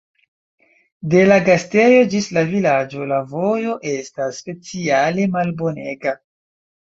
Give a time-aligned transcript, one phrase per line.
[1.13, 6.15] De la gastejo ĝis la vilaĝo, la vojo estas speciale malbonega.